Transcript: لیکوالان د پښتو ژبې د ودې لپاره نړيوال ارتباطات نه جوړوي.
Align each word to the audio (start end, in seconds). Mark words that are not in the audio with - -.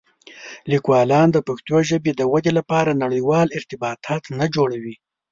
لیکوالان 0.71 1.27
د 1.31 1.37
پښتو 1.47 1.75
ژبې 1.89 2.11
د 2.15 2.21
ودې 2.31 2.51
لپاره 2.59 2.99
نړيوال 3.03 3.47
ارتباطات 3.57 4.23
نه 4.37 4.45
جوړوي. 4.55 4.95